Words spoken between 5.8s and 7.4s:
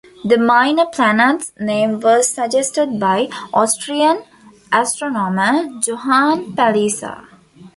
Johann Palisa.